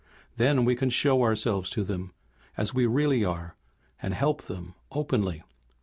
Then 0.35 0.65
we 0.65 0.75
can 0.75 0.89
show 0.89 1.21
ourselves 1.21 1.69
to 1.69 1.83
them 1.83 2.11
as 2.57 2.73
we 2.73 2.87
really 2.87 3.23
are, 3.23 3.55
and 4.01 4.15
help 4.15 4.41
them 4.45 4.73
openly." 4.91 5.43